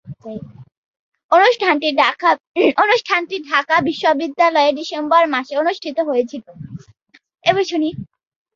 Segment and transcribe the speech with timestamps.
[2.77, 3.37] অনুষ্ঠানটি
[3.51, 6.51] ঢাকা বিশ্ববিদ্যালয়ে ডিসেম্বর মাসে অনুষ্ঠিত হয়েছিলো।